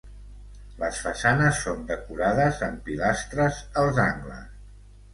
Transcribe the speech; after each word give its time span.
Les 0.83 1.01
façanes 1.07 1.61
són 1.67 1.85
decorades 1.93 2.65
amb 2.71 2.83
pilastres 2.91 3.63
als 3.87 4.05
angles. 4.11 4.63